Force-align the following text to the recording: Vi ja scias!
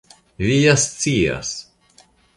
Vi 0.43 0.55
ja 0.65 0.73
scias! 0.83 1.53